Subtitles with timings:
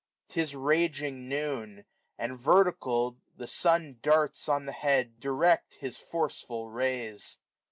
[0.29, 1.85] K 66 SVMMEIL 'Ti8 raging Noon;
[2.17, 7.37] and, vertical, the Sun Darts on the bead direct his forceful rays.